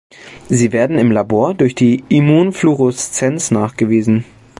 Sie 0.49 0.71
werden 0.71 0.97
im 0.97 1.11
Labor 1.11 1.53
durch 1.53 1.75
die 1.75 2.03
Immunfluoreszenz 2.09 3.51
nachgewiesen. 3.51 4.25